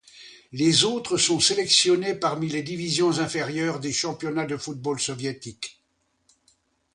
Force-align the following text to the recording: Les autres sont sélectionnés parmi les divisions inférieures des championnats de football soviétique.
Les 0.51 0.83
autres 0.83 1.17
sont 1.17 1.39
sélectionnés 1.39 2.15
parmi 2.15 2.47
les 2.49 2.63
divisions 2.63 3.19
inférieures 3.19 3.79
des 3.79 3.93
championnats 3.93 4.47
de 4.47 4.57
football 4.57 4.99
soviétique. 4.99 5.79